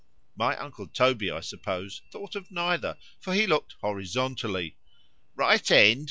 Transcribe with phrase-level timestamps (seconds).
[0.35, 5.99] My uncle Toby, I suppose, thought of neither, for he look'd horizontally.—Right end!